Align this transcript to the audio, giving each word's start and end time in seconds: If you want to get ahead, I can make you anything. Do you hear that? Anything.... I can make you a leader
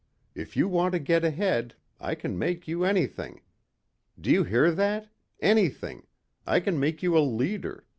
If 0.33 0.57
you 0.57 0.67
want 0.67 0.93
to 0.93 0.99
get 0.99 1.23
ahead, 1.23 1.75
I 1.99 2.15
can 2.15 2.35
make 2.39 2.67
you 2.67 2.83
anything. 2.85 3.41
Do 4.19 4.31
you 4.31 4.43
hear 4.45 4.71
that? 4.71 5.09
Anything.... 5.41 6.07
I 6.47 6.59
can 6.59 6.79
make 6.79 7.03
you 7.03 7.15
a 7.15 7.21
leader 7.21 7.85